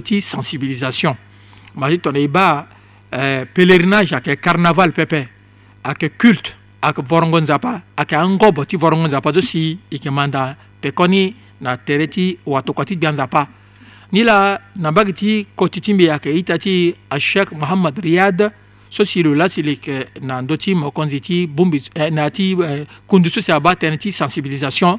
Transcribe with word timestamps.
petit 0.00 0.20
sensibilisation 0.20 1.14
masi 1.76 1.98
tɔnɔ 1.98 2.18
i 2.20 2.28
b'a 2.28 2.66
eh, 3.12 3.44
pèlerinage 3.54 4.12
a 4.14 4.20
kɛ 4.20 4.36
carnaval 4.40 4.92
pɛpɛ 4.92 5.26
a 5.84 5.94
kɛ 5.94 6.10
culte 6.18 6.54
a 6.82 6.92
kɛ 6.92 7.02
vɔrɔngɔ 7.06 7.40
nzapa 7.42 7.80
a 7.96 8.04
kɛ 8.04 8.16
an 8.18 8.36
gɔbɔ 8.38 8.66
ti 8.66 8.76
vɔrɔngɔ 8.76 9.08
nzapa 9.08 9.32
zo 9.34 9.40
si 9.40 9.78
i 9.90 9.98
kɛ 9.98 10.10
manda 10.12 10.56
pɛkɔni 10.82 11.34
na 11.60 11.76
tɛrɛ 11.76 12.08
ti 12.10 12.38
watokɔ 12.46 12.84
ti 12.86 12.96
gbia 12.96 13.12
nzapa 13.12 13.48
ni 14.12 14.24
la 14.24 14.58
nabagi 14.78 15.12
ti 15.12 15.46
kɔtitin 15.56 15.96
be 15.96 16.08
a 16.08 16.18
kɛ 16.18 16.34
i 16.36 16.42
ta 16.44 16.56
ti 16.58 16.94
a 17.10 17.18
sheikh 17.18 17.52
mohamad 17.52 17.94
riyad 17.98 18.52
so 18.88 19.04
si 19.04 19.22
lo 19.22 19.34
lasili 19.34 19.76
kɛ 19.78 20.20
na 20.22 20.42
dɔ 20.42 20.58
ti 20.58 20.74
mɔkɔnzi 20.74 21.20
ti 21.22 21.46
bumbi 21.46 21.80
eh, 21.94 22.10
na 22.10 22.28
ti 22.30 22.52
eh, 22.54 22.84
kunduso 23.08 23.40
si 23.40 23.52
a 23.52 23.60
b'a 23.60 23.74
tɛni 23.76 23.98
ti 23.98 24.10
sensibilisation 24.10 24.98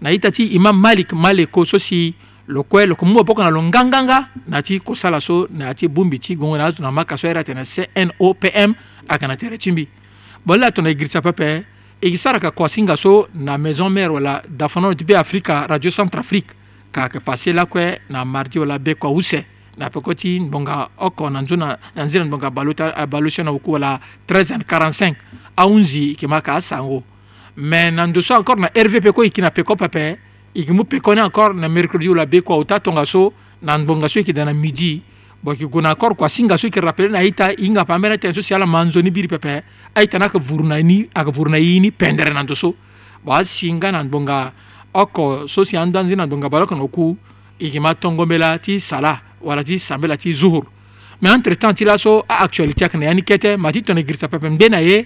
na 0.00 0.10
i 0.10 0.18
ta 0.18 0.30
ti 0.30 0.54
imam 0.54 0.80
malik 0.80 1.08
maleko 1.12 1.64
so 1.66 1.78
si 1.78 2.14
lo 2.46 2.62
kue 2.64 2.86
lo 2.86 2.94
komu 2.96 3.22
boko 3.24 3.42
na 3.42 3.50
lo 3.50 3.62
nganganga 3.62 4.28
na 4.46 4.62
ti 4.62 4.80
kosala 4.80 5.20
so 5.20 5.46
na 5.50 5.66
yâ 5.68 5.74
ti 5.74 5.88
bongbi 5.88 6.18
ti 6.18 6.34
gongo 6.36 6.56
na 6.56 6.68
yâ 6.68 6.72
tongana 6.72 6.92
ma 6.92 7.04
kaso 7.04 7.26
airi 7.28 7.40
atene 7.40 7.64
cnopm 7.64 8.74
ayeke 9.08 9.26
na 9.26 9.36
tere 9.36 9.58
ti 9.58 9.72
mbi 9.72 9.88
bon 10.46 10.58
la 10.58 10.70
tongana 10.70 10.94
e 10.94 11.18
apepe 11.18 11.64
e 12.00 12.10
gi 12.10 12.16
sara 12.18 12.38
yeke 12.38 12.54
kua 12.54 12.68
singa 12.68 12.96
so 12.96 13.26
na 13.34 13.56
maison 13.58 13.88
mare 13.92 14.12
wala 14.12 14.42
dafanano 14.48 14.94
ti 14.94 15.04
beafrika 15.04 15.66
radio 15.66 15.90
centre 15.90 16.20
afrique 16.20 16.54
ka 16.92 17.02
yeke 17.06 17.20
passe 17.20 17.52
lakue 17.52 17.98
na 18.08 18.24
mardi 18.24 18.58
wala 18.58 18.78
be 18.78 18.94
kua 18.94 19.10
use 19.10 19.44
na 19.76 19.88
peko 19.90 20.14
ti 20.14 20.38
ngbonga 20.40 20.88
oko 20.98 21.30
na 21.30 21.40
nzoni 21.42 21.64
na 21.96 22.04
nziri 22.04 22.22
na 22.24 22.28
ngbonga 22.28 22.94
abalo 22.94 23.30
so 23.30 23.42
na 23.42 23.50
wuku 23.50 23.72
wala 23.72 24.00
13 24.28 24.54
and 24.54 24.64
45 24.66 25.14
ahunzi 25.56 26.08
yeke 26.10 26.26
ma 26.28 26.36
yeke 26.36 26.50
asango 26.50 27.02
me 27.56 27.90
na 27.90 28.06
ndo 28.06 28.22
so 28.22 28.36
encore 28.38 28.60
na 28.60 28.68
rv 28.72 29.02
peko 29.02 29.24
e 29.24 29.26
yeki 29.26 29.40
na 29.40 29.50
peko 29.50 29.76
pepe 29.76 30.18
e 30.56 30.60
yeke 30.60 30.72
mu 30.72 30.84
pekoni 30.84 31.20
encore 31.20 31.52
na 31.54 31.68
mercredi 31.68 32.06
lo 32.06 32.20
abe 32.20 32.40
kua 32.40 32.56
ota 32.56 32.80
tongaso 32.80 33.10
so 33.28 33.32
na 33.60 33.76
ngbonga 33.76 34.08
so 34.08 34.18
yeke 34.20 34.32
da 34.32 34.44
na 34.44 34.52
midi 34.54 35.02
bon 35.42 35.52
yeke 35.52 35.66
gue 35.68 35.82
na 35.82 35.90
encore 35.92 36.14
kua 36.16 36.28
singa 36.30 36.56
so 36.56 36.66
yeke 36.66 36.80
rappelé 36.80 37.10
na 37.10 37.18
aita 37.18 37.50
hinga 37.52 37.84
pambeni 37.84 38.14
atene 38.14 38.32
so 38.34 38.40
si 38.40 38.54
ala 38.54 38.64
manzoni 38.64 39.10
biri 39.10 39.28
pepe 39.28 39.62
aita 39.94 40.18
na 40.18 40.24
ayeke 40.24 40.38
vuru 40.40 40.64
na 40.64 40.78
ni 40.82 41.06
ayeke 41.14 41.30
vuru 41.30 41.50
na 41.50 41.58
ye 41.58 41.78
ni 41.80 41.90
pendere 41.90 42.32
na 42.32 42.42
ndo 42.42 42.54
so 42.56 42.72
bon 43.22 43.36
asinga 43.36 43.92
na 43.92 44.02
ngbonga 44.04 44.52
oko 44.94 45.46
so 45.46 45.62
si 45.64 45.76
andö 45.76 45.98
anzeni 45.98 46.16
na 46.16 46.24
ngbonga 46.26 46.48
baloko 46.48 46.74
na 46.74 46.82
oku 46.82 47.16
e 47.60 47.66
yeke 47.66 47.78
ma 47.80 47.92
tongobela 47.94 48.56
ti 48.58 48.80
sala 48.80 49.20
wala 49.42 49.62
ti 49.62 49.76
sambela 49.78 50.16
ti 50.16 50.32
zuhur 50.32 50.64
mais 51.20 51.32
entre 51.34 51.54
temps 51.56 51.74
ti 51.74 51.84
laso 51.84 52.24
aactualité 52.28 52.84
ayeke 52.84 52.96
na 52.96 53.04
ya 53.04 53.12
ni 53.14 53.20
kete 53.22 53.58
ma 53.58 53.70
ti 53.72 53.82
tongana 53.82 54.06
girisa 54.06 54.26
pepe 54.28 54.48
mnde 54.48 54.68
na 54.70 54.78
ye 54.80 55.04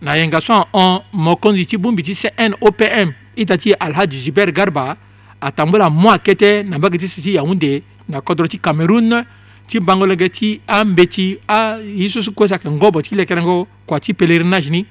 na 0.00 0.14
yenga 0.14 0.40
so 0.40 0.52
ahon 0.62 1.02
mokonzi 1.12 1.66
ti 1.66 1.76
bongbi 1.76 2.02
ti 2.02 2.14
cnopm 2.14 3.18
i 3.36 3.44
dati 3.44 3.72
alhaji 3.74 4.18
zuber 4.18 4.52
garba 4.52 4.96
atambula 5.40 5.90
mwa 5.90 6.18
kete 6.18 6.62
na 6.62 6.78
mbage 6.78 6.98
ti 6.98 7.08
sisi 7.08 7.34
yaunde 7.34 7.82
na 8.08 8.20
kodro 8.20 8.46
ti 8.48 8.58
cameroun 8.58 9.24
ti 9.66 9.80
bangolenge 9.80 10.28
ti 10.28 10.60
ambe 10.66 11.06
ti 11.06 11.38
aye 11.48 12.08
so 12.08 12.22
so 12.22 12.32
kue 12.32 12.48
sayeke 12.48 12.70
ngobo 12.70 13.02
ti 13.02 13.14
lekere 13.14 13.42
ngo 13.42 13.66
kua 13.86 14.00
ti 14.00 14.12
pèlerinage 14.12 14.70
ni 14.70 14.86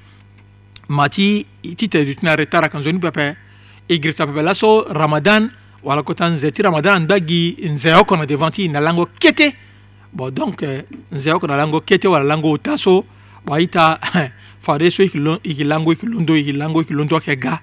ma 0.88 1.08
ti 1.08 1.46
titene 1.76 2.14
ti 2.14 2.16
na 2.24 2.36
retard 2.36 2.64
ayeke 2.64 2.78
nzoni 2.78 2.98
pepe 2.98 3.36
e 3.88 3.98
giri 3.98 4.12
so 4.12 4.24
apepe 4.24 4.42
laso 4.42 4.86
ramadan 4.90 5.50
wala 5.82 6.02
kota 6.02 6.28
nze 6.28 6.50
ti 6.50 6.62
ramadan 6.62 6.96
andaga 6.96 7.26
gi 7.26 7.56
nze 7.70 7.94
oko 7.94 8.16
na 8.16 8.26
devant 8.26 8.50
ti 8.50 8.68
na 8.68 8.80
lango 8.80 9.06
kete 9.18 9.54
bon 10.12 10.30
donc 10.30 10.62
euh, 10.62 10.82
nze 11.12 11.30
oko 11.32 11.46
na 11.46 11.56
lango 11.56 11.80
kete 11.80 12.08
wala 12.08 12.24
lango 12.34 12.50
ota 12.52 12.76
so 12.76 13.04
bo 13.46 13.54
aita 13.54 13.98
fade 14.60 14.90
so 14.90 15.02
e 15.02 15.06
yeke 15.44 15.64
lango 15.64 15.92
e 15.92 15.94
yeke 15.94 16.06
londo 16.06 16.34
e 16.34 16.38
yeke 16.38 16.52
lango 16.56 16.80
e 16.80 16.82
yeke 16.84 16.94
londo 16.94 17.16
ayeke 17.16 17.36
ga 17.40 17.60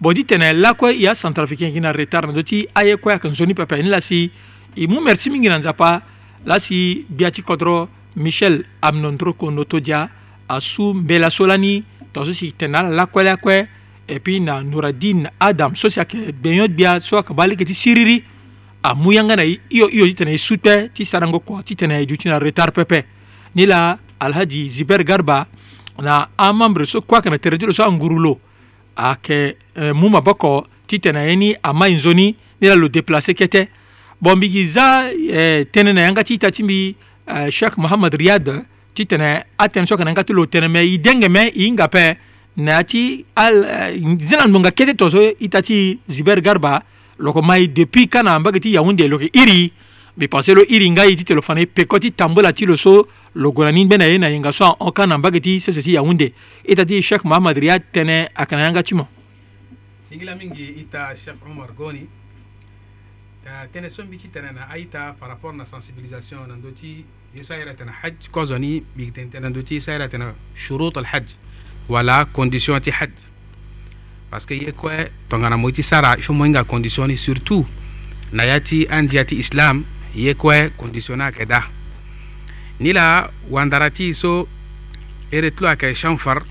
bodi 0.00 0.24
tene 0.24 0.52
lakue 0.52 0.96
ya 0.98 1.14
centrafricain 1.14 1.72
gi 1.72 1.80
na 1.80 1.90
retard 1.92 2.28
na 2.28 2.32
doti 2.34 2.66
aye 2.74 2.96
kue 2.96 3.12
ayeke 3.12 3.28
nzoni 3.28 3.54
pepe 3.54 3.76
ni 3.82 3.88
la 3.88 4.00
si 4.00 4.30
e 4.74 4.86
mu 4.86 5.00
merci 5.00 5.28
mingi 5.30 5.48
na 5.48 5.58
nzapa 5.58 6.02
la 6.46 6.58
si 6.60 7.04
bia 7.08 7.30
ti 7.30 7.42
kodro 7.42 7.88
michel 8.14 8.64
amnondro 8.80 9.32
kondo 9.34 9.64
todia 9.64 10.08
asu 10.48 10.94
mbela 10.94 11.30
so 11.30 11.46
lani 11.46 11.82
tongaso 12.12 12.32
si 12.32 12.52
tene 12.56 12.76
ala 12.78 12.88
lakue 12.88 13.22
la 13.24 13.36
kue 13.36 13.66
e 14.06 14.20
puis 14.20 14.40
na 14.40 14.62
nouradine 14.62 15.32
adam 15.40 15.74
so 15.74 15.88
si 15.90 15.98
ayeke 15.98 16.30
gbenyo 16.32 16.68
gbia 16.68 17.00
so 17.00 17.16
ayeke 17.16 17.34
ba 17.34 17.46
lege 17.46 17.64
ti 17.64 17.74
siriri 17.74 18.22
amu 18.82 19.12
yanga 19.12 19.34
na 19.34 19.42
iyo 19.44 19.90
iyo 19.90 20.06
ti 20.06 20.14
tene 20.14 20.32
e 20.34 20.38
su 20.38 20.54
kue 20.58 20.90
ti 20.94 21.04
sarango 21.04 21.40
kua 21.40 21.62
ti 21.64 21.74
tene 21.74 21.98
e 22.00 22.06
duti 22.06 22.28
na 22.28 22.38
retard 22.38 22.72
pepe 22.72 23.02
ni 23.54 23.66
la 23.66 23.98
alhaji 24.20 24.68
ziber 24.70 25.02
garba 25.02 25.46
na 25.98 26.28
amambre 26.38 26.86
so 26.86 27.02
kue 27.02 27.16
ayeke 27.18 27.30
na 27.30 27.38
tere 27.38 27.58
ti 27.58 27.66
lo 27.66 27.72
so 27.72 27.82
anguru 27.82 28.18
lo 28.18 28.38
ayeke 28.98 29.56
e, 29.78 29.92
mu 29.92 30.08
maboko 30.10 30.66
ti 30.86 30.98
tene 31.00 31.22
ye 31.30 31.36
ni 31.36 31.54
ama 31.62 31.86
e 31.88 31.94
nzoni 31.94 32.36
ni 32.60 32.68
la 32.68 32.74
lo 32.74 32.88
déplacé 32.88 33.34
kete 33.34 33.68
bon 34.20 34.36
mbi 34.36 34.50
gi 34.50 34.66
za 34.66 34.88
e, 35.14 35.64
tënë 35.70 35.94
na 35.94 36.02
yanga 36.08 36.24
ti 36.26 36.34
ita 36.34 36.50
ti 36.50 36.62
mbi 36.66 36.78
e, 36.90 36.94
euh, 37.32 37.50
cheikh 37.50 37.78
mohamad 37.78 38.14
riad 38.18 38.50
ti 38.94 39.06
tene 39.06 39.30
atene 39.58 39.86
so 39.86 39.94
yeke 39.94 40.04
na 40.04 40.10
yanga 40.10 40.24
ti 40.24 40.32
lo 40.32 40.46
tene 40.46 40.68
me 40.68 40.82
i 40.84 40.98
denge 40.98 41.28
me 41.28 41.46
i 41.54 41.66
hinga 41.68 41.84
ape 41.86 42.04
na 42.56 42.80
ya 42.80 42.84
ti 42.84 43.24
zia 44.20 44.38
na 44.42 44.46
longa 44.50 44.70
kete 44.70 44.96
to 44.96 45.08
so 45.10 45.22
ita 45.38 45.62
ti 45.62 46.00
zuber 46.08 46.40
garba 46.42 46.82
loko 47.18 47.42
ma 47.42 47.56
e 47.58 47.68
depuis 47.68 48.08
kana 48.08 48.34
ambage 48.34 48.60
ti 48.60 48.72
yaounde 48.74 49.06
lo 49.08 49.20
yeke 49.20 49.30
iri 49.38 49.72
mbi 50.16 50.26
pensé 50.28 50.54
lo 50.54 50.64
iri 50.66 50.90
ngai 50.90 51.14
ti 51.16 51.24
tene 51.24 51.38
lo 51.38 51.42
fa 51.42 51.54
na 51.54 51.60
e 51.60 51.66
peko 51.66 51.98
ti 51.98 52.10
tambula 52.12 52.52
ti 52.52 52.66
lo 52.66 52.76
so 52.76 53.06
logoranin 53.38 53.88
bena 53.88 54.04
ye 54.04 54.18
na 54.18 54.26
yenga 54.28 54.50
so 54.52 54.74
an 54.80 54.90
kan 54.90 55.06
na 55.08 55.16
mbage 55.18 55.40
ti 55.40 55.60
si 55.62 55.92
yaounde 55.94 56.32
e 56.66 56.74
ta 56.74 56.82
ti 56.84 56.98
cheikh 57.02 57.22
mahamad 57.24 57.54
ria 57.56 57.78
tënë 57.78 58.26
ayeke 58.34 58.54
na 58.58 58.64
yanga 58.66 58.82
ti 58.82 58.94
mo 58.98 59.06
singila 60.02 60.34
mingi 60.34 60.74
i 60.82 60.84
ta 60.90 61.14
omar 61.46 61.70
goni 61.78 62.02
tënë 63.72 63.90
so 63.94 64.02
mbi 64.02 64.18
ti 64.18 64.28
tene 64.34 64.50
na 64.50 64.66
aita 64.74 65.14
par 65.20 65.28
rapport 65.30 65.52
na 65.54 65.62
sensibilisation 65.66 66.48
na 66.50 66.56
ndö 66.58 66.74
ti 66.74 67.04
ye 67.34 67.42
so 67.46 67.54
airi 67.54 67.70
atene 67.70 67.92
hadj 68.02 68.26
kozo 68.34 68.58
ni 68.58 68.82
mbi 68.96 69.12
tene 69.14 69.30
tene 69.30 69.42
na 69.46 69.50
ndö 69.54 69.62
ti 69.62 69.78
so 69.80 69.92
airi 69.94 70.02
atene 70.10 70.34
shurut 70.58 70.98
al 70.98 71.06
hajj 71.14 71.30
wala 71.88 72.24
condition 72.34 72.80
ti 72.82 72.90
hajj 72.90 73.14
parce 74.30 74.46
que 74.50 74.54
ye 74.58 74.72
kue 74.74 75.10
tongana 75.30 75.56
mo 75.56 75.70
ti 75.70 75.82
sara 75.86 76.18
i 76.18 76.22
mo 76.28 76.38
moyinga 76.42 76.64
condition 76.66 77.06
ni 77.06 77.16
surtout 77.16 77.64
na 78.34 78.44
ya 78.50 78.58
ti 78.60 78.82
andia 78.90 79.22
ti 79.24 79.38
islam 79.38 79.84
ye 80.16 80.34
kue 80.34 80.70
condition 80.76 81.18
na 81.22 81.26
ayeke 81.30 81.46
نلا 82.80 83.30
واندراتي 83.50 84.12
سو 84.12 84.46
إرتلوا 85.34 85.74
كي 85.74 85.94
شنفر 85.94 86.42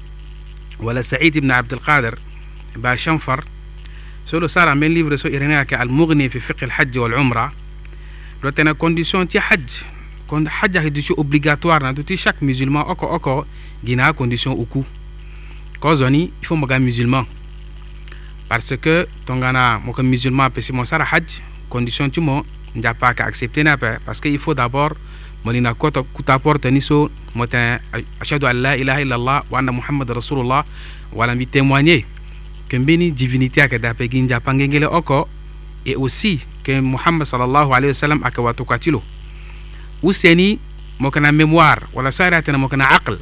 ولا 0.79 1.01
سعيد 1.01 1.37
بن 1.37 1.51
عبد 1.51 1.73
القادر 1.73 2.19
با 2.75 2.95
شنفر 2.95 3.43
سولو 4.27 4.47
سارة 4.47 4.73
من 4.73 4.93
ليفر 4.93 5.15
سو 5.15 5.27
إرنا 5.27 5.65
المغني 5.83 6.29
في 6.29 6.39
فقه 6.39 6.63
الحج 6.63 6.97
والعمرة 6.97 7.53
لوتنا 8.43 8.71
كونديسيون 8.73 9.27
تي 9.27 9.39
حج 9.39 9.69
كون 10.27 10.49
حج 10.49 10.77
هي 10.77 10.89
ديشو 10.89 11.13
اوبليغاتوار 11.13 11.83
نا 11.83 11.91
دوتي 11.91 12.17
شاك 12.17 12.35
مسلمان 12.43 12.83
اوكو 12.83 13.07
اوكو 13.13 13.45
غينا 13.85 14.11
كونديسيون 14.11 14.55
اوكو 14.55 14.83
كوزوني 15.79 16.29
يفو 16.43 16.55
مغا 16.55 16.77
مسلمان 16.77 17.25
parce 18.53 18.73
que 18.81 18.95
tongana 19.25 19.77
moka 19.85 20.01
musulman 20.03 20.49
pesi 20.55 20.71
mon 20.71 20.85
sara 20.85 21.03
hajj 21.11 21.25
condition 21.69 22.07
tu 22.15 22.21
mo 22.21 22.45
nda 22.77 22.93
pas 22.93 23.13
accepter 23.27 23.63
na 23.63 23.73
parce 23.77 24.21
il 24.23 24.39
faut 24.39 24.53
d'abord 24.53 24.93
مني 25.45 25.71
أشهد 28.21 28.43
أن 28.43 28.55
لا 28.61 28.73
إله 28.73 29.01
إلا 29.01 29.15
الله 29.15 29.43
وأن 29.51 29.67
محمد 29.71 30.11
رسول 30.11 30.39
الله 30.39 30.63
ولا 31.13 31.33
مي 31.33 31.45
تيمواني 31.45 32.05
كم 32.69 32.85
بيني 32.85 33.09
ديفينيتي 33.09 33.63
أكدا 33.63 33.91
بيجين 33.91 34.27
جابان 34.27 34.57
جنجل 34.57 34.83
أوكو 34.83 35.25
إي 35.87 36.37
كم 36.63 36.93
محمد 36.93 37.25
صلى 37.25 37.43
الله 37.43 37.75
عليه 37.75 37.89
وسلم 37.89 38.23
أكواتو 38.25 38.65
كاتيلو 38.65 39.01
وسيني 40.03 40.59
مكنا 40.99 41.31
ميموار 41.31 41.83
ولا 41.93 42.09
سارتنا 42.09 42.57
مكنا 42.57 42.85
عقل 42.85 43.19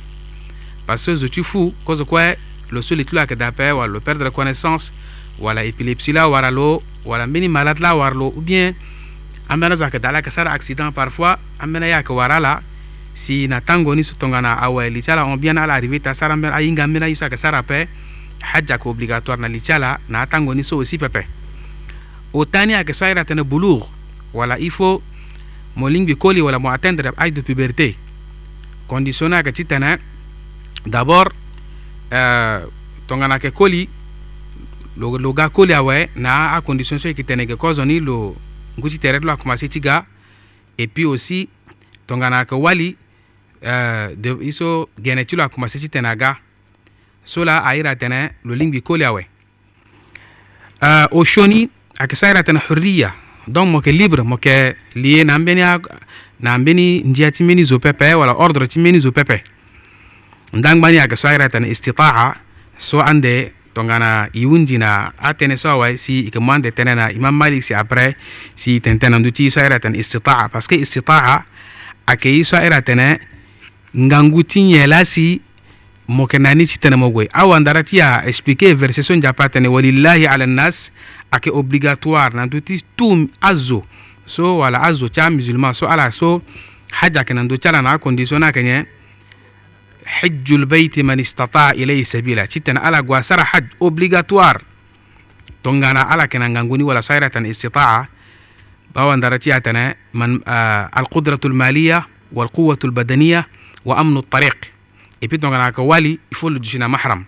باسكو 0.87 1.13
زو 1.13 1.27
تي 1.27 1.43
فو 1.43 1.71
كوز 1.85 2.01
كوا 2.01 2.33
لو 2.71 2.81
سول 2.81 3.03
تلو 3.03 3.19
أكدا 3.21 3.49
بي 3.51 3.71
ولا 3.75 3.99
بيردر 3.99 4.29
كونيسونس 4.29 4.91
ولا 5.39 5.67
إبيليبسي 5.67 6.11
لا 6.11 6.23
ورالو 6.23 6.81
ولا 7.05 7.25
مني 7.25 7.47
مالاد 7.47 7.79
لا 7.79 7.91
ورلو 7.91 8.25
أو 8.31 8.39
بيان 8.39 8.73
amena 9.49 9.75
zo 9.75 9.85
ayeke 9.85 9.99
da 9.99 10.09
ala 10.09 10.19
yeke 10.19 10.31
sara 10.31 10.53
accident 10.53 10.93
parfois 10.93 11.37
ambeni 11.59 11.85
ye 11.87 11.93
ayeke 11.95 12.13
wara 12.13 12.61
si 13.13 13.47
na 13.47 13.59
tango 13.61 13.95
ni 13.95 14.03
so 14.03 14.13
tongana 14.17 14.59
aweli 14.61 15.01
ti 15.01 15.11
ala 15.11 15.25
bien 15.37 15.57
ala 15.57 15.73
arrivé 15.73 15.99
ti 15.99 16.09
asara 16.09 16.33
ambeni 16.33 16.53
ahinga 16.53 16.83
ambeni 16.83 17.05
aye 17.05 17.15
so 17.15 17.29
sara 17.37 17.57
ape 17.59 17.87
hajj 18.41 18.71
ayeke 18.71 18.89
obligatoire 18.89 19.41
na 19.41 19.47
li 19.47 19.59
ti 19.61 19.71
ala 19.73 19.99
na 20.09 20.21
atango 20.21 20.53
ni 20.53 20.63
so 20.63 20.79
aussi 20.81 20.97
pepe 20.97 21.27
autant 22.33 22.69
a 22.71 22.77
ayeke 22.77 22.93
so 22.93 23.05
airi 23.05 23.19
atene 23.19 23.43
boulour 23.43 23.87
wala 24.33 24.55
i 24.59 24.69
faut 24.69 25.01
mo 25.75 25.87
lingbi 25.89 26.15
koli 26.15 26.41
wala 26.41 26.59
mo 26.59 26.69
atteindre 26.69 27.13
âge 27.17 27.33
de 27.33 27.41
puberté 27.41 27.95
condition 28.87 29.29
ni 29.29 29.35
ayeke 29.35 29.51
ti 29.53 29.65
tene 29.65 29.97
d'abord 30.85 31.31
euh, 32.11 32.65
tongana 33.07 33.39
ke 33.39 33.51
koli 33.53 33.87
lo, 34.97 35.17
lo 35.19 35.33
ga 35.33 35.49
koli 35.49 35.73
awe 35.73 36.09
na 36.15 36.55
acondition 36.57 36.99
so 36.99 37.07
yeke 37.07 37.23
tene 37.23 37.43
yeke 37.45 37.55
kozo 37.55 37.85
ni 37.85 37.99
lo 38.01 38.33
nguti 38.79 38.97
tere 38.99 39.19
ti 39.19 39.25
lo 39.25 39.31
akomase 39.31 39.67
ti 39.69 39.79
ga 39.79 40.05
e 40.77 40.87
puis 40.87 41.05
aussi 41.05 41.49
tongana 42.07 42.39
yeke 42.39 42.55
wali 42.55 42.95
uh, 43.63 44.11
de, 44.15 44.51
so 44.51 44.89
gene 45.01 45.25
ti 45.25 45.35
lo 45.35 45.41
euh, 45.43 45.45
akomase 45.45 45.79
ti 45.79 45.89
tene 45.89 46.07
aga 46.07 46.37
so 47.23 47.43
la 47.45 47.63
airi 47.65 47.87
atene 47.87 48.35
lo 48.43 48.53
lingbi 48.55 48.81
koli 48.81 49.03
awe 49.03 49.25
uh, 50.81 51.47
ayeke 51.99 52.15
so 52.15 52.25
aira 52.25 52.39
atene 52.39 52.59
hurriya 52.69 53.13
donc 53.47 53.69
mo 53.69 53.79
yeke 53.79 53.91
libre 53.91 54.23
mo 54.23 54.35
yeke 54.35 54.75
lie 54.95 55.23
na 55.23 55.35
ambeni, 55.35 55.61
na 56.39 56.53
ambeni 56.53 57.03
ndia 57.03 57.31
ti 57.31 57.43
mbeni 57.43 57.63
zo 57.63 57.79
pepe 57.79 58.13
wala 58.13 58.33
ordre 58.37 58.67
ti 58.67 58.79
mbeni 58.79 58.99
zo 58.99 59.11
pepe 59.11 59.43
ndangba 60.53 60.91
ni 60.91 60.97
ayeke 60.99 61.15
so 61.15 61.27
airi 61.27 61.43
atene 61.43 61.67
istitaa 61.69 62.33
so 62.77 63.01
ande 63.01 63.51
tongana 63.75 64.29
i 64.33 64.45
wundi 64.45 64.77
na 64.77 65.11
atene 65.17 65.57
so 65.57 65.69
awa 65.69 65.97
si 65.97 66.19
ike 66.27 66.39
mwande 66.39 66.71
tene 66.71 66.95
na 66.95 67.11
imam 67.11 67.35
malik 67.37 67.63
si 67.63 67.73
apres 67.73 68.15
si 68.55 68.79
tentena 68.79 69.19
nduti 69.19 69.51
so 69.51 69.59
ira 69.59 69.79
tene 69.79 69.97
istitaa 69.99 70.49
parce 70.49 70.67
que 70.67 70.75
istitaa 70.75 71.43
ake 72.05 72.31
i 72.39 72.43
so 72.43 72.57
ira 72.57 72.81
tene 72.81 73.19
nganguti 73.99 74.63
nyela 74.63 75.05
si 75.05 75.41
moke 76.07 76.37
nani 76.39 76.65
si 76.67 76.79
tene 76.79 76.95
mogoy 76.95 77.27
awa 77.33 77.59
ndara 77.59 77.83
ti 77.83 77.97
ya 77.97 78.23
expliquer 78.25 78.75
verset 78.75 79.05
so 79.05 79.15
nzapa 79.15 79.49
tene 79.49 79.67
walillahi 79.67 80.25
ala 80.27 80.45
nnas 80.47 80.89
ake 81.31 81.49
obligatoire 81.51 82.35
na 82.35 82.45
nduti 82.45 82.81
tu 82.95 83.29
azo 83.41 83.81
so 84.25 84.57
wala 84.57 84.81
azo 84.83 85.09
ti 85.09 85.21
amusulman 85.21 85.73
so 85.73 85.87
ala 85.87 86.11
so 86.11 86.41
haja 86.91 87.19
ayeke 87.19 87.33
na 87.33 87.43
ndö 87.43 87.57
ti 87.57 87.67
ala 87.67 87.81
na 87.81 87.91
acondition 87.97 88.39
ni 88.39 88.45
ayeke 88.45 88.63
nyen 88.63 88.83
hajjul 90.21 90.63
bayti 90.65 91.03
man 91.03 91.19
istata 91.19 91.73
ilayhi 91.75 92.05
sabila 92.07 92.47
cittan 92.47 92.77
ala 92.79 93.01
gwa 93.03 93.19
sara 93.23 93.43
haj 93.43 93.65
obligatoire 93.83 94.59
tongana 95.63 96.07
ala 96.09 96.27
kena 96.31 96.47
nganguni 96.49 96.83
wala 96.87 97.01
sairatan 97.03 97.45
istitaa 97.49 98.07
bawan 98.95 99.19
darati 99.19 99.51
atana 99.51 99.95
man 100.15 100.39
uh, 100.47 100.87
alqudratu 100.91 101.47
almaliya 101.51 102.05
walquwatu 102.31 102.87
albadaniya 102.87 103.43
wa 103.85 103.97
amnu 103.99 104.17
altariq 104.23 104.71
et 105.21 105.27
puis 105.29 105.39
tongana 105.41 105.71
ka 105.75 105.81
wali 105.83 106.15
il 106.31 106.37
faut 106.37 106.49
le 106.49 106.59
jina 106.63 106.87
mahram 106.87 107.25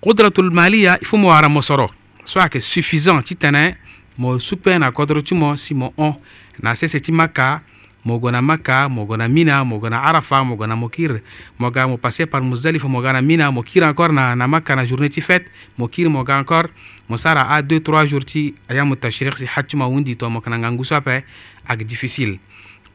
qudratu 0.00 0.40
almaliya 0.46 0.98
il 1.00 1.06
faut 1.06 1.16
mo 1.18 1.32
ara 1.32 1.48
mosoro 1.48 1.90
soit 2.24 2.48
que 2.48 2.60
suffisant 2.60 3.20
citana 3.26 3.74
mo 4.18 4.38
supena 4.38 4.92
kodro 4.92 5.22
tumo 5.22 5.56
simo 5.56 5.92
on 5.96 6.14
na 6.62 6.74
sese 6.76 7.00
timaka 7.00 7.62
mogo 8.04 8.30
na 8.30 8.40
maka 8.42 8.86
mogo 8.88 9.16
na 9.18 9.26
mina 9.28 9.58
mogo 9.66 9.90
na 9.90 9.98
arafa 9.98 10.38
mogo 10.46 10.62
na 10.66 10.76
mokir 10.78 11.18
moga 11.58 11.82
mo 11.86 11.96
passé 11.98 12.26
par 12.26 12.42
mousdalifa 12.42 12.86
moga 12.86 13.12
na 13.12 13.20
mina 13.22 13.50
mo 13.50 13.62
kiri 13.62 13.86
encore 13.86 14.12
na, 14.14 14.34
na 14.38 14.46
maka 14.46 14.76
na 14.76 14.84
journée 14.86 15.08
ti 15.10 15.20
fête 15.20 15.46
mo 15.76 15.88
kiri 15.90 16.08
moga 16.08 16.38
encore 16.38 16.70
mo 17.08 17.16
sara 17.16 17.42
a 17.42 17.60
2 17.62 17.82
3 17.82 18.06
jour 18.06 18.24
ti 18.24 18.54
aya 18.70 18.84
mo 18.84 18.94
tashrik 18.94 19.36
si 19.38 19.46
haccu 19.46 19.76
ma 19.76 19.86
wundi 19.86 20.14
to 20.14 20.30
mo 20.30 20.40
kananga 20.40 20.70
nguso 20.70 20.94
ape 20.94 21.24
ak 21.66 21.82
difficile 21.82 22.38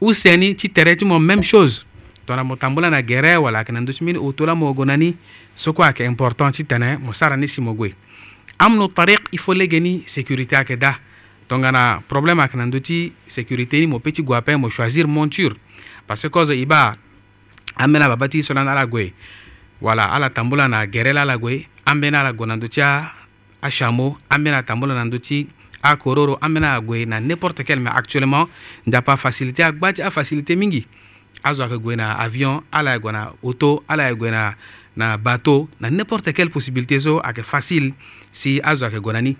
useni 0.00 0.54
ti 0.56 0.68
tere 0.68 0.96
ti 0.96 1.04
mo 1.04 1.18
même 1.20 1.42
chose 1.44 1.84
tongana 2.26 2.44
mo 2.44 2.56
tambula 2.56 2.88
na 2.90 3.02
gere 3.04 3.36
wala 3.36 3.58
ayeke 3.60 3.72
na 3.76 3.80
ndö 3.84 3.92
ti 3.92 4.00
mbeni 4.02 4.18
oto 4.18 4.46
la 4.46 4.54
mogo 4.56 4.84
na 4.88 4.96
ni 4.96 5.14
so 5.54 5.72
kue 5.76 5.84
ayeke 5.84 6.00
important 6.04 6.56
ti 6.56 6.64
tene 6.64 6.96
mo 6.96 7.12
sara 7.12 7.36
ni 7.36 7.44
si 7.48 7.60
mo 7.60 7.74
gue 7.76 7.92
amnu 8.56 8.88
tariq 8.88 9.20
i 9.36 9.38
faut 9.38 9.52
lege 9.56 9.76
ni 9.80 10.02
sécurité 10.08 10.56
ayeke 10.56 10.80
da 10.80 10.96
tongana 11.48 12.02
problème 12.08 12.40
ayeke 12.40 12.56
na 12.56 12.66
ndö 12.66 12.80
ti 12.80 13.12
sécurité 13.28 13.80
ni 13.80 13.86
mo 13.86 13.98
peut 13.98 14.12
ti 14.12 14.22
gue 14.22 14.34
ape 14.36 14.56
mo 14.56 14.70
choisir 14.70 15.06
monture 15.08 15.56
parce 16.06 16.22
que 16.22 16.28
kozo 16.28 16.52
e 16.52 16.64
baa 16.64 16.94
ambeni 17.76 18.04
ababa 18.04 18.28
ti 18.28 18.42
so 18.42 18.54
lani 18.54 18.68
ala 18.70 18.86
gue 18.86 19.12
wala 19.80 20.04
ala 20.10 20.30
tambu 20.30 20.56
la 20.56 20.68
na 20.68 20.86
gere 20.90 21.12
la 21.12 21.22
ala 21.22 21.38
gue 21.38 21.66
ambeni 21.86 22.16
ala 22.16 22.32
gue 22.32 22.46
na 22.46 22.56
ndö 22.56 22.68
ti 22.68 22.80
achamo 23.62 24.16
ambeni 24.30 24.56
atambu 24.56 24.86
la 24.86 24.94
na 24.94 25.04
ndö 25.04 25.18
ti 25.18 25.46
akororo 25.82 26.36
ambeni 26.40 26.66
ala 26.66 26.80
gue 26.80 27.04
na 27.06 27.20
n'importe 27.20 27.62
quel 27.64 27.80
mais 27.80 27.92
actuellement 27.96 28.48
nzapa 28.86 29.16
facilité 29.16 29.62
agba 29.62 29.92
ti 29.92 30.02
afacilité 30.02 30.56
mingi 30.56 30.86
azo 31.42 31.62
ayeke 31.62 31.78
gue 31.78 31.96
na 31.96 32.12
avion 32.14 32.62
ala 32.72 32.90
ayeke 32.92 33.02
gue 33.02 33.12
na 33.12 33.32
auto 33.44 33.84
ala 33.88 34.02
ayeke 34.04 34.18
gue 34.18 34.30
na 34.30 34.54
na 34.96 35.16
bateau 35.18 35.68
na 35.80 35.90
n'importe 35.90 36.32
quelle 36.34 36.50
possibilité 36.50 36.98
so 36.98 37.20
ayeke 37.20 37.42
facile 37.44 37.92
si 38.32 38.60
azo 38.64 38.86
ayeke 38.86 39.00
gue 39.00 39.12
na 39.12 39.20
ni 39.20 39.36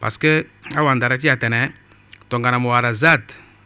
parce 0.00 0.18
que 0.18 0.46
awan 0.74 0.98
darati 1.00 1.28
atene 1.28 1.72
tongana 2.28 2.58
mo 2.58 2.68
wara 2.70 2.94
zad 2.94 3.22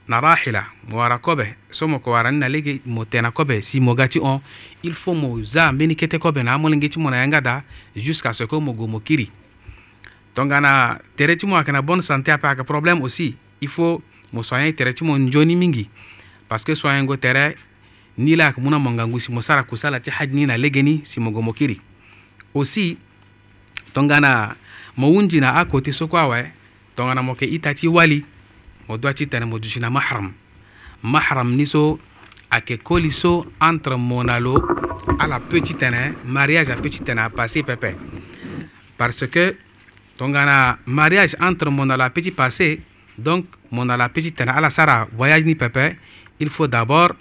na 0.08 0.20
rahila 0.20 0.64
mo 0.88 0.98
wara 0.98 1.18
kobe 1.18 1.54
so 1.70 1.86
mo 1.88 1.98
ko 1.98 2.10
wara 2.12 2.32
na 2.32 2.48
lege 2.48 2.80
mo 2.86 3.04
tena 3.04 3.30
kobe 3.30 3.60
si 3.62 3.80
mo 3.80 3.94
gati 3.94 4.18
on 4.20 4.40
il 4.82 4.94
faut 4.94 5.14
mo 5.14 5.42
za 5.44 5.72
meni 5.72 5.94
kete 5.96 6.18
kobe 6.18 6.42
na 6.42 6.58
mo 6.58 6.68
lengi 6.68 6.88
ti 6.88 6.98
mo 6.98 7.10
na 7.10 7.16
yanga 7.18 7.40
da 7.40 7.62
jusqu'à 7.96 8.32
ce 8.32 8.44
que 8.44 8.56
mo 8.60 8.72
go 8.72 8.86
mo 8.86 9.00
kiri 9.00 9.30
tongana 10.34 10.98
tere 11.16 11.36
ti 11.36 11.46
mo 11.46 11.56
ayeke 11.56 11.72
na 11.72 11.82
bonne 11.82 12.02
santé 12.02 12.32
ape 12.32 12.44
ayeke 12.46 12.64
problème 12.64 13.02
aussi 13.02 13.36
il 13.60 13.68
faut 13.68 14.02
mo 14.32 14.42
soyen 14.42 14.72
tere 14.72 14.94
ti 14.94 15.04
mo 15.04 15.18
nzoni 15.18 15.56
mingi 15.56 15.88
parce 16.48 16.64
que 16.64 16.74
soyen 16.74 17.04
go 17.04 17.16
tere 17.16 17.54
ni 18.16 18.36
la 18.36 18.46
ayeke 18.46 18.58
mu 18.60 18.70
na 18.70 18.78
mo 18.78 18.90
ngangu 18.90 19.20
si 19.20 19.30
mo 19.30 19.40
sara 19.42 19.64
kusala 19.64 20.00
ti 20.00 20.10
hajni 20.10 20.40
ni 20.40 20.46
na 20.46 20.56
lege 20.56 20.82
ni 20.82 21.02
si 21.04 21.20
mo 21.20 21.30
go 21.30 21.42
mo 21.42 21.52
kiri 21.52 21.80
aussi 22.54 22.96
tongana 23.92 24.56
mo 24.96 25.08
wunjina 25.08 25.50
a 25.56 25.64
koti 25.64 25.92
soko 25.92 26.16
awa 26.18 26.44
tongana 26.96 27.22
mo 27.22 27.34
ke 27.34 27.46
itati 27.46 27.88
wali 27.88 28.24
mo 28.88 28.96
do 28.98 29.08
ti 29.12 29.26
tene 29.26 29.44
mo 29.46 29.58
dusina 29.58 29.88
mahram 29.90 30.32
mahram 31.02 31.56
ni 31.56 31.66
so 31.66 31.98
a 32.50 32.60
entre 33.68 33.96
monalo 33.96 34.54
à 35.18 35.26
la 35.26 35.40
petite 35.40 35.76
petit 35.76 35.78
tene 35.78 36.14
mariage 36.26 36.68
a 36.70 36.76
petite 36.76 37.04
tene 37.04 37.20
a 37.20 37.30
passé 37.30 37.62
pepe 37.62 37.96
parce 38.98 39.26
que 39.30 39.56
tongana 40.18 40.78
mariage 40.86 41.36
entre 41.40 41.70
mo 41.70 41.84
na 41.86 42.10
petit 42.10 42.30
passé 42.32 42.82
donc 43.16 43.46
mo 43.70 43.84
petite 43.86 43.98
la 43.98 44.08
petit 44.10 44.34
la 44.44 44.52
ala 44.52 44.68
sara 44.70 45.08
voyage 45.16 45.44
ni 45.46 45.54
pepe 45.54 45.96
il 46.38 46.50
faut 46.50 46.66
d'abord 46.66 47.14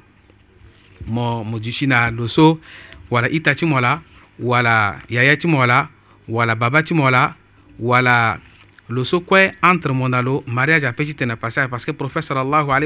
mo 1.07 1.43
mo 1.45 1.57
dusina 1.57 2.11
lo 2.11 2.27
so 2.27 2.59
wala 3.09 3.29
ita 3.29 3.55
ti 3.55 3.63
wala 3.65 4.01
yaya 5.09 5.37
ti 5.37 5.47
mo 5.47 5.59
wala 6.27 6.55
baba 6.55 6.83
ti 6.83 6.93
wala 7.79 8.39
lo 8.89 9.05
so 9.05 9.23
entre 9.63 9.93
mon 9.93 10.11
mariage 10.47 10.83
et 10.83 10.95
ti 11.05 11.13
tene 11.15 11.35
parce 11.37 11.57
que 11.85 11.91
prophète 11.93 12.29
wa 12.31 12.79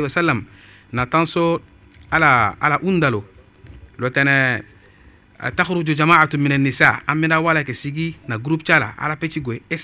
na 0.92 1.26
so 1.26 1.62
ala 2.12 2.56
ala 2.62 2.78
undalo 2.84 3.24
lo 3.98 4.08
lo 4.08 4.10
tene 4.12 4.62
jamaatu 5.96 6.38
min 6.38 6.52
an 6.52 7.40
wala 7.44 7.64
sigi 7.74 8.16
na 8.28 8.38
groupe 8.38 8.64
chala 8.64 8.94
ala 8.98 9.14
ala 9.18 9.18
peut 9.18 9.30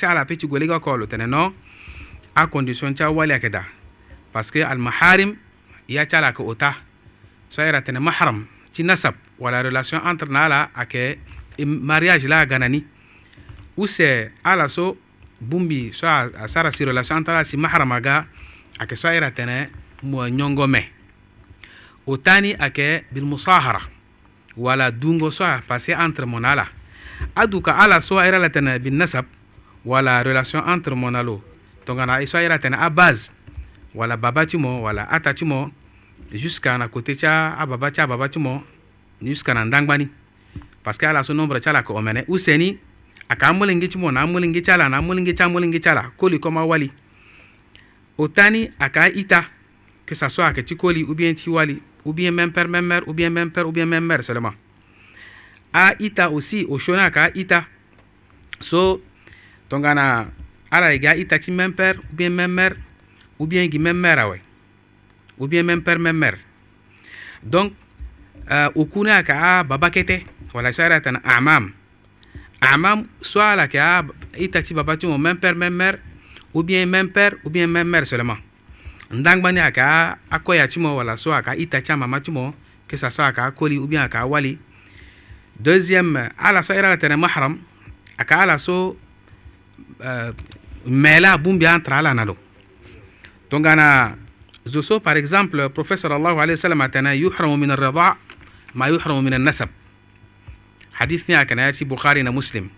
ala 0.03 0.25
peut 0.25 0.35
ti 0.37 0.47
gue 0.47 0.59
lege 0.59 0.69
lo 0.85 1.07
no 1.27 1.53
acondition 2.35 2.93
ti 2.93 3.03
awali 3.03 3.39
da 3.49 3.63
parce 4.31 4.51
que 4.51 4.63
maharim 4.75 5.35
ya 5.89 6.05
chala 6.05 6.27
ala 6.27 6.37
yeke 6.37 6.43
ota 6.47 6.75
so 7.49 7.61
mahram 7.99 8.45
nasab 8.79 9.15
wala 9.39 9.63
relation 9.63 9.99
entre 10.05 10.29
na 10.29 10.45
ala 10.45 10.69
ayeke 10.75 11.17
mariage 11.65 12.27
la 12.27 12.39
aga 12.41 12.59
ni 12.69 12.85
usɛ 13.81 14.29
ala 14.43 14.67
so 14.69 14.95
bumbi 15.41 15.91
so 15.93 16.07
a, 16.07 16.29
a 16.45 16.47
sara 16.47 16.71
siro 16.71 16.93
la 16.93 17.01
so 17.03 17.15
an 17.15 17.23
tara 17.23 17.43
si 17.43 17.57
maharama 17.57 17.99
ga 18.01 18.25
a 18.79 18.85
kɛ 18.85 18.95
so 18.95 19.09
a 19.09 19.13
yɛrɛ 19.13 19.29
tɛnɛ 19.33 19.67
mua 20.03 20.29
ɲɔngɔ 20.29 20.65
mɛ 20.69 20.81
o 22.05 22.17
tani 22.17 22.53
a 22.53 22.69
kɛ 22.69 23.03
bilmusahara 23.11 23.81
wala 24.57 24.91
dungo 24.91 25.31
so 25.33 25.43
a 25.45 25.61
passé 25.67 25.93
entre 25.97 26.25
mon 26.27 26.43
ala 26.45 26.67
a 27.35 27.47
du 27.47 27.61
ka 27.61 27.73
ala 27.73 28.01
so 28.01 28.17
a 28.19 28.23
yɛrɛ 28.25 28.39
la 28.41 28.49
tɛnɛ 28.49 28.79
binnasab 28.83 29.25
wala 29.85 30.21
relation 30.23 30.61
entre 30.61 30.95
mon 30.95 31.15
alo 31.15 31.41
tongana 31.85 32.21
so 32.27 32.37
a 32.37 32.41
yɛrɛ 32.41 32.61
tɛnɛ 32.61 32.77
a 32.85 32.89
base 32.91 33.31
wala 33.95 34.15
baba 34.17 34.45
ti 34.45 34.57
mo 34.57 34.81
wala 34.85 35.07
ata 35.09 35.33
ti 35.33 35.43
mo 35.45 35.71
jusqu'à 36.31 36.77
na 36.77 36.87
côté 36.87 37.15
ti 37.17 37.25
a 37.25 37.57
baba 37.65 37.89
ti 37.91 37.99
a 38.01 38.07
baba 38.07 38.29
ti 38.29 38.37
mo 38.39 38.63
jusqu'à 39.21 39.53
na 39.55 39.65
ndangbani 39.65 40.07
parce 40.83 40.97
que 40.99 41.05
ala 41.07 41.23
so 41.23 41.33
nombre 41.33 41.59
ti 41.59 41.67
ala 41.69 41.81
kɛ 41.81 41.89
o 41.95 41.99
mɛnɛ 42.01 42.25
usɛni 42.27 42.77
aka 43.31 43.47
amụlịngịchị 43.47 43.97
mụ 43.99 44.11
na 44.11 44.19
amụlịngịchị 44.21 44.71
ala 44.71 44.89
na 44.89 44.97
amụlịngịchị 44.99 45.43
amụlịngịchị 45.43 45.89
ala 45.89 46.03
koli 46.19 46.37
koma 46.39 46.61
wali 46.69 46.87
otani 48.21 48.61
aka 48.79 49.07
ita 49.07 49.43
que 50.07 50.15
ça 50.15 50.27
soit 50.29 50.53
que 50.55 50.61
tikoli 50.61 51.03
ou 51.07 51.13
bien 51.15 51.35
tiwali 51.35 51.77
ou 52.05 52.13
bien 52.13 52.31
memper 52.35 52.67
memmer 52.67 53.03
ou 53.07 53.13
bien 53.13 53.29
memper 53.33 53.65
ou 53.65 53.71
bien 53.71 53.85
memmer 53.89 54.23
seulement 54.23 54.53
a 55.73 55.93
ita 55.99 56.27
aussi 56.29 56.65
o 56.69 56.77
shona 56.79 57.05
aka 57.05 57.31
ita 57.33 57.65
so 58.59 59.01
tongana 59.69 60.25
ala 60.71 60.93
e 60.93 60.97
ga 60.99 61.15
ita 61.15 61.39
ti 61.39 61.51
memper 61.51 61.97
ou 61.97 62.15
bien 62.17 62.29
memmer 62.35 62.75
ou 63.39 63.47
bien 63.47 63.71
gi 63.71 63.79
memmer 63.79 64.19
awe 64.19 64.37
ou 65.39 65.47
bien 65.47 65.63
memper 65.65 65.99
memmer 65.99 66.33
donc 67.43 67.73
uh, 68.51 68.69
ukuna 68.75 69.17
aka 69.17 69.33
a 69.33 69.63
babakete 69.63 70.25
wala 70.53 70.71
sharatan 70.73 71.21
amam 71.23 71.73
ama 72.61 73.03
soit 73.21 73.55
la 73.57 73.67
ke 73.67 73.79
a 73.81 74.01
ah, 74.05 74.05
i 74.37 74.47
taxi 74.47 74.73
papa 74.77 74.95
ti 74.97 75.07
mo 75.09 75.17
même 75.17 75.37
père 75.37 75.55
même 75.55 75.73
mère 75.73 75.97
ou 76.53 76.61
bien 76.63 76.85
même 76.85 77.09
père 77.09 77.33
ou 77.43 77.49
bien 77.49 77.65
même 77.65 77.89
mère 77.89 78.05
seulement 78.05 78.37
ndangbani 79.09 79.59
ayeke 79.59 79.81
akoya 80.29 80.67
ti 80.67 80.79
mo 80.79 80.95
wala 80.95 81.17
so 81.17 81.33
ayeke 81.33 81.57
ita 81.57 81.81
ti 81.81 81.91
amama 81.91 82.21
ti 82.21 82.29
mo 82.31 82.53
que 82.87 82.97
ça 82.97 83.09
soit 83.09 83.25
ayeke 83.25 83.39
akoli 83.41 83.77
ou 83.77 83.87
bien 83.87 84.01
ayeke 84.01 84.15
awali 84.15 84.59
deuxième 85.59 86.29
ala 86.37 86.61
so 86.61 86.73
airi 86.73 86.85
ala 86.85 86.97
tene 86.97 87.15
mahram 87.17 87.57
ayeke 88.19 88.31
ala 88.31 88.57
so 88.59 88.95
euh, 90.03 90.31
mêlé 90.85 91.27
abungbi 91.27 91.65
entre 91.67 91.93
ala 91.97 92.13
na 92.13 92.25
lo 92.25 92.37
tongana 93.49 94.15
zo 94.67 94.81
so 94.81 94.99
par 94.99 95.17
exemple 95.17 95.67
professeur 95.73 96.13
allahu 96.13 96.37
alayhi 96.37 96.59
wa 96.61 96.61
sallam 96.61 96.81
atene 96.81 97.17
yuhramu 97.17 97.57
min 97.57 97.71
arida 97.71 98.17
ma 98.75 98.87
yuhramu 98.87 99.21
min 99.23 99.33
annasab 99.33 99.69
hadithi 100.93 101.31
ya 101.31 101.45
kana 101.45 101.61
yati 101.71 101.85
bukhari 101.85 102.23
na 102.23 102.31
muslim 102.31 102.69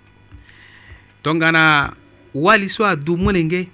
tongana 1.22 1.94
wali 2.34 2.70
soit 2.70 2.96
du 3.00 3.16
molenge 3.18 3.68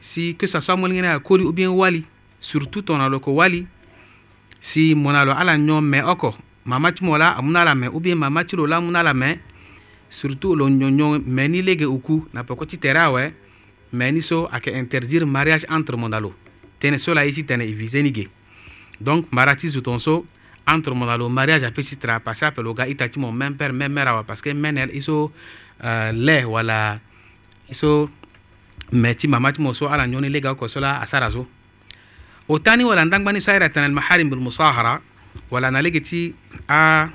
si 0.00 0.34
que 0.36 0.46
ça 0.46 0.60
soit 0.60 0.76
molenge 0.76 1.02
na 1.02 1.18
koli 1.20 1.44
ou 1.44 1.52
bien 1.52 1.68
wali 1.70 2.04
surtout 2.40 2.82
tonalo 2.82 3.20
ko 3.20 3.34
wali 3.34 3.66
si 4.60 4.94
monalo 4.94 5.32
ala 5.32 5.54
ɲɔ 5.56 5.76
mɛn 5.82 6.02
ɔkɔ 6.12 6.30
mamatimo 6.64 7.18
la 7.18 7.36
amuna 7.38 7.64
la 7.64 7.74
mɛn 7.74 7.88
ou 7.92 8.00
bien 8.00 8.14
mamatilo 8.16 8.66
la 8.66 8.76
amuna 8.76 9.02
la 9.02 9.14
mɛn 9.14 9.36
surtout 10.10 10.56
lo 10.56 10.68
ɲɔɲɔ 10.68 11.22
mɛn 11.26 11.48
ni 11.50 11.62
lege 11.62 11.84
uku 11.84 12.26
na 12.32 12.42
pɔkɔti 12.42 12.78
tɛrɛ 12.78 12.98
awɛ 13.08 13.32
mɛn 13.92 14.14
ni 14.14 14.20
so 14.22 14.46
a 14.50 14.58
kɛ 14.60 14.74
interdire 14.78 15.24
mariage 15.26 15.64
entre 15.68 15.96
mondalo 15.96 16.32
tɛnɛ 16.80 16.98
so 16.98 17.14
la 17.14 17.22
i 17.26 17.32
ci 17.32 17.42
tɛnɛ 17.42 17.64
i 17.68 17.72
vise 17.74 18.02
ni 18.02 18.10
ge 18.12 18.28
donc 19.00 19.26
mara 19.32 19.56
ti 19.56 19.68
zuton 19.68 19.98
so 20.00 20.26
entre 20.74 20.94
mo 20.94 21.06
lalo 21.06 21.28
mariage 21.28 21.66
ape 21.66 21.82
si 21.82 21.96
tra 21.96 22.20
parce 22.20 22.42
ape 22.44 22.62
lo 22.62 22.74
ga 22.74 22.86
ita 22.86 23.08
ti 23.08 23.18
mo 23.18 23.32
même 23.32 23.54
père 23.56 23.72
même 23.72 23.92
mère 23.92 24.08
awa 24.08 24.24
parce 24.24 24.42
que 24.42 24.50
mene 24.50 24.86
i 24.92 25.00
so 25.00 25.32
uh, 25.82 26.12
le 26.12 26.44
wala 26.44 27.00
i 27.70 27.74
so 27.74 28.08
me 28.92 29.14
ti 29.14 29.28
mama 29.28 29.52
ti 29.52 29.60
mo 29.62 29.72
so 29.72 29.88
ala 29.88 30.06
nyoni 30.06 30.28
lege 30.28 30.46
oko 30.48 30.68
so 30.68 30.80
la 30.80 31.00
asara 31.00 31.30
so 31.30 31.46
o 32.48 32.58
tani 32.58 32.84
wala 32.84 33.04
ndangbani 33.04 33.40
so 33.40 33.52
aira 33.52 33.68
tene 33.68 33.86
almaharim 33.86 34.28
bilmusahara 34.30 35.00
wala 35.50 35.70
na 35.70 35.80
lege 35.82 36.00
ti 36.00 36.34
a, 36.68 37.08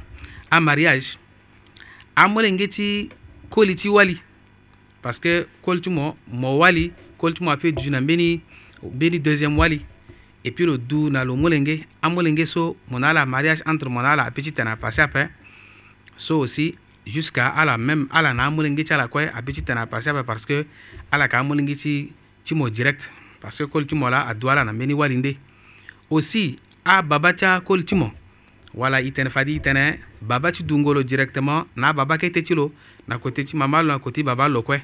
a 0.49 0.59
mariage 0.61 1.17
amole 2.15 2.51
nge 2.51 2.67
ti 2.67 3.09
koli 3.49 3.75
ti 3.75 3.89
wali 3.89 4.17
parce 5.01 5.19
que 5.19 5.45
koli 5.61 5.81
ti 5.81 5.89
mo 5.89 6.17
mo 6.27 6.57
wali 6.57 6.91
koli 7.17 7.33
ti 7.33 7.43
mo 7.43 7.51
ape 7.51 7.71
du 7.71 7.89
na 7.89 8.01
mbeni 8.01 8.41
mbeni 8.83 9.19
deuxiéme 9.19 9.57
wali 9.57 9.85
et 10.43 10.51
puis 10.51 10.65
lo 10.65 10.77
du 10.77 11.09
na 11.09 11.23
lo 11.23 11.35
molenge 11.35 11.85
amolenge 12.01 12.45
so 12.45 12.75
mon 12.89 13.03
ala 13.03 13.25
mariage 13.25 13.63
entre 13.65 13.89
mon 13.89 14.01
ala 14.03 14.29
petit 14.31 14.53
na 14.63 14.75
passé 14.75 15.01
après 15.01 15.29
so 16.17 16.39
aussi 16.39 16.75
jusqu'à 17.05 17.47
ala 17.47 17.77
même 17.77 18.07
ala 18.11 18.33
na 18.33 18.45
amolenge 18.45 18.83
ti 18.83 18.93
ala 18.93 19.07
kue 19.07 19.27
apeut 19.33 19.53
ti 19.53 19.61
na 19.69 19.85
passé 19.87 20.09
après 20.09 20.23
parce 20.25 20.45
que 20.45 20.65
ala 21.11 21.27
ka 21.27 21.39
amolenge 21.39 21.77
ti 21.77 22.11
ti 22.43 22.55
mo 22.55 22.69
direct 22.69 23.09
parce 23.41 23.57
que 23.57 23.63
koli 23.63 23.87
ti 23.87 23.95
mo 23.95 24.09
la 24.09 24.21
adu 24.27 24.49
ala 24.49 24.65
na 24.65 24.73
mbeni 24.73 24.93
wali 24.93 25.15
nde 25.17 25.37
aussi 26.09 26.59
ababa 26.83 27.33
ti 27.33 27.45
akoli 27.45 27.85
ti 27.85 27.95
mo 27.95 28.11
wala 28.75 29.01
i 29.01 29.11
tene 29.11 29.29
fadi 29.29 29.55
i 29.55 29.59
tene 29.61 29.99
baba 30.21 30.51
ti 30.51 30.63
dungo 30.63 30.93
lo 30.93 31.03
directement 31.03 31.67
na 31.75 31.89
ababa 31.89 32.17
kete 32.17 32.43
ti 32.43 32.53
lo 32.53 32.73
na 33.07 33.17
côté 33.17 33.45
ti 33.45 33.55
mama 33.55 33.81
lo 33.81 33.89
na 33.93 33.99
côté 33.99 34.15
ti 34.21 34.23
baba 34.23 34.49
lo 34.49 34.61
kue 34.61 34.77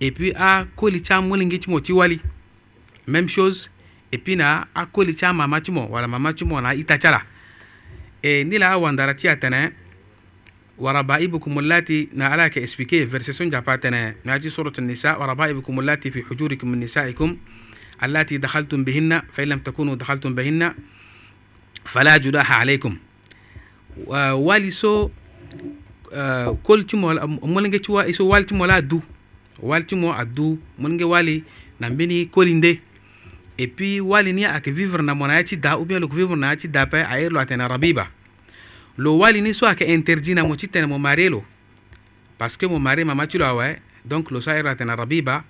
et 0.00 0.12
puis 0.12 0.32
akoli 0.34 1.02
ti 1.02 1.12
amolenge 1.12 1.58
ti 1.58 1.70
mo 1.70 1.80
ti 1.80 1.92
wali 1.92 2.20
même 3.08 3.28
chose 3.28 3.70
et 4.10 4.18
puis 4.18 4.36
na 4.36 4.66
akoli 4.74 5.14
ti 5.14 5.24
amama 5.24 5.60
ti 5.60 5.70
mo 5.70 5.86
wala 5.90 6.08
mama 6.08 6.32
ti 6.32 6.44
mo 6.44 6.60
na 6.60 6.72
ita 6.74 6.94
e, 6.94 6.98
ti 6.98 7.06
ala 7.06 7.22
e 8.22 8.44
ni 8.44 8.58
la 8.58 8.72
awandara 8.72 9.14
ti 9.14 9.28
atene 9.28 9.72
وربائبكم 10.78 11.58
اللاتي 11.58 12.08
نالاك 12.14 12.58
اسبيكي 12.58 13.06
فيرسي 13.06 13.32
سنجا 13.32 13.60
باتنا 13.60 14.14
ناجي 14.24 14.50
سورة 14.50 14.72
النساء 14.78 15.20
وربائبكم 15.22 15.80
اللاتي 15.80 16.10
في 16.10 16.22
حجوركم 16.22 16.68
من 16.68 16.80
نسائكم 16.80 17.36
اللاتي 18.04 18.38
دخلتم 18.38 18.84
بهن 18.84 19.22
فإن 19.34 19.48
لم 19.48 19.58
تكونوا 19.58 19.94
دخلتم 19.94 20.34
بهن 20.34 20.74
فلا 21.84 22.16
جناح 22.16 22.52
عليكم 22.52 22.96
ولسو 24.30 25.08
كل 26.62 26.82
تمو 26.86 27.08
مولنجي 27.42 27.78
توا 27.78 28.10
اسو 28.10 28.28
والتمو 28.30 28.64
لا 28.66 28.78
دو 28.78 29.00
والتمو 29.58 30.12
ادو 30.12 30.58
مولنجي 30.78 31.04
والي 31.04 31.42
نمبني 31.80 32.24
كولين 32.24 32.60
دي 32.60 32.80
et 33.58 33.66
puis 33.68 34.00
walini 34.00 34.44
akivivre 34.44 35.02
na 35.02 35.14
mwanaye 35.14 35.56
da 35.56 35.76
ou 35.78 35.84
bien 35.84 35.98
lokuvivre 36.00 36.36
na 36.36 36.56
ci 36.56 36.68
da 36.68 36.86
paire 36.86 37.06
ayer 37.10 37.30
lo 37.30 37.40
atena 37.40 37.68
rabiba 37.68 38.08
lo 38.96 39.18
walini 39.18 39.52
so 39.52 39.66
ake 39.66 39.82
interdit 39.84 40.34
na 40.34 40.44
mo 40.44 40.54
ci 40.56 40.68
mo 40.88 40.98
mari 40.98 41.28
lo 41.28 41.42
parce 42.38 42.56
que 42.56 42.66
mo 42.66 42.78
mari 42.78 43.04
mama 43.04 43.26
ci 43.26 43.36
lo 43.36 43.44
donc 44.04 44.30
lo 44.30 44.40
so 44.40 44.50
ayer 44.50 44.66
atena 44.68 44.94
rabiba 44.94 45.42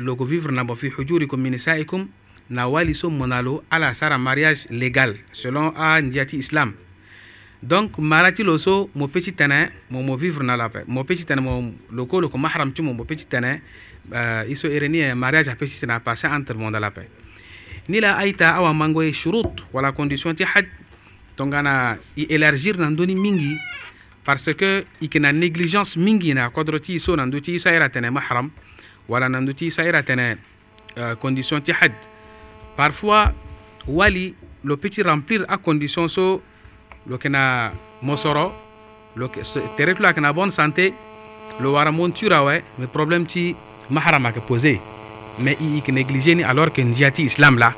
lokuvivre 0.00 0.52
na 0.52 0.62
mo 0.62 0.76
fi 0.76 0.88
hujurikum 0.90 1.40
min 1.42 1.56
na 2.48 2.68
wali 2.68 2.94
so 2.94 3.10
monalo 3.10 3.50
lo 3.52 3.64
ala 3.68 3.92
sara 3.92 4.16
mariage 4.16 4.66
légal 4.70 5.16
selon 5.32 5.72
a 5.76 6.00
ndiati 6.00 6.36
islam 6.38 6.72
donc 7.64 7.98
mara 7.98 8.30
ci 8.32 8.44
lo 8.44 8.56
so 8.58 8.90
mo 8.94 9.08
petit 9.08 9.34
ci 9.36 9.44
mo 9.90 10.02
mo 10.02 10.16
vivre 10.16 10.44
na 10.44 10.56
la 10.56 10.68
paix 10.68 10.84
mo 10.86 11.02
petit 11.02 11.26
ci 11.26 11.34
mo 11.40 11.72
loko 11.92 12.28
ko 12.28 12.38
mahram 12.38 12.72
ci 12.72 12.80
mo 12.82 12.92
mo 12.94 13.02
petit 13.04 13.26
uh, 14.10 14.16
eh, 14.16 14.46
hizo 14.48 14.68
irenia 14.68 15.06
ya 15.08 15.14
mariage 15.16 15.50
hapo 15.50 15.64
na 15.86 16.00
passé 16.00 16.26
entre 16.26 16.54
monde 16.56 16.78
la 16.80 16.90
paix 16.90 17.06
la 17.88 18.16
aita 18.16 18.54
awa 18.54 18.72
mango 18.74 19.02
ye 19.02 19.12
shurut 19.12 19.64
wala 19.72 19.92
condition 19.92 20.34
ti 20.36 20.44
had 20.44 20.66
tongana 21.36 21.98
i 22.16 22.26
élargir 22.28 22.78
na 22.78 22.90
mingi 22.90 23.56
parce 24.24 24.54
que 24.54 24.84
i 25.00 25.04
yeke 25.06 25.18
na 25.20 25.32
négligence 25.32 25.96
mingi 25.98 26.34
na 26.34 26.50
kodro 26.50 26.78
ti 26.80 26.98
so 26.98 27.14
na 27.16 27.24
ndö 27.26 27.40
ti 27.40 27.58
so 27.60 27.70
aira 27.70 27.88
tene 27.88 28.10
mahram 28.10 28.50
wala 29.08 29.28
na 29.28 29.38
ndö 29.40 29.54
ti 29.54 29.70
so 29.70 29.82
aira 29.82 30.02
tene 30.02 30.36
eh, 30.96 31.14
condition 31.20 31.60
ti 31.62 31.72
had 31.72 31.92
parfois 32.76 33.30
wali 33.86 34.34
lo 34.64 34.76
peut 34.76 34.90
ti 34.92 35.02
remplir 35.02 35.44
acondition 35.48 36.08
so 36.08 36.42
lo 37.06 37.16
yeke 37.16 37.28
na 37.28 37.72
mosoro 38.02 38.52
lo 39.16 39.28
tere 39.76 39.94
ti 39.94 40.00
lo 40.02 40.06
ayeke 40.06 40.20
na 40.20 40.32
bonne 40.32 40.50
santé 40.50 40.92
lo 41.60 41.72
wara 41.72 41.90
monture 41.92 42.32
awe 42.34 42.62
ah 42.82 42.86
problème 42.92 43.26
ti 43.26 43.54
mahrama 43.90 44.28
a 44.28 44.32
posé 44.40 44.80
mais 45.38 45.56
il 45.60 45.82
ke 45.82 45.90
négligé 45.92 46.34
ni 46.34 46.42
alors 46.42 46.72
que 46.72 46.80
njiyati 46.80 47.22
islam 47.24 47.58
la 47.58 47.72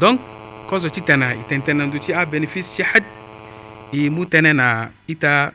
donc 0.00 0.20
kozo 0.68 0.88
ti 0.88 1.02
tene 1.02 1.34
i 1.34 1.44
ten 1.48 1.62
ti 2.00 2.12
a 2.12 2.24
bénéfice 2.24 2.66
si 2.74 2.82
had 2.82 3.02
et 3.92 4.08
mutena 4.08 4.90
ita 5.08 5.52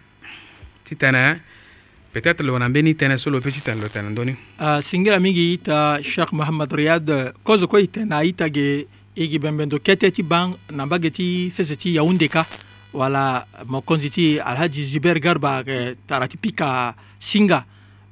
ti 0.84 0.96
peut-être 0.96 2.42
lo 2.44 2.60
na 2.60 2.68
mbeni 2.70 2.96
tene 2.96 3.18
solo 3.18 3.40
petit 3.40 3.60
peut 3.64 3.74
ti 3.86 3.90
tene 3.90 4.14
lo 4.14 4.24
ah, 4.60 4.82
singira 4.82 5.20
mingi 5.20 5.54
ita 5.54 6.00
cheikh 6.02 6.30
riad 6.72 7.34
kozo 7.44 7.68
kue 7.68 7.82
i 7.84 7.90
ita 8.28 8.50
ge 8.50 8.86
i 9.16 9.30
gi 9.30 9.40
bembendo 9.40 9.80
kete 9.80 10.12
ti 10.12 10.22
ban 10.22 10.54
na 10.72 10.86
mbage 10.86 11.12
ti 11.12 11.24
yaundeka 11.50 11.78
ti 11.78 11.94
yaounde 11.96 12.28
ka 12.30 12.46
wala 12.94 13.46
mokonzi 13.66 14.10
ti 14.10 14.38
alhaji 14.40 14.84
zuber 14.86 15.18
garba 15.20 15.64
tara 16.08 16.28
ti 16.28 16.36
pika 16.38 16.94
singa 17.20 17.66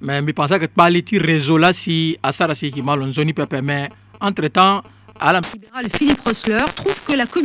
mais, 0.04 0.20
que 0.20 0.26
mi 0.26 0.34
pensaka 0.34 0.68
pas 0.68 0.92
ti 1.02 1.18
réseau 1.18 1.58
là 1.58 1.72
si 1.72 2.18
ça 2.30 2.54
si 2.54 2.70
c'est 2.76 2.82
ma 2.82 2.94
lo 2.94 3.10
zone 3.10 3.32
pepe 3.32 3.62
mais 3.64 3.88
entre 4.20 4.46
temps 4.50 4.82
à 5.18 5.32
la 5.32 5.40
libérale 5.40 5.88
Philippe 5.98 6.20
Rossler 6.26 6.66
trouve 6.76 7.02
que 7.08 7.14
la 7.14 7.26
commune 7.26 7.42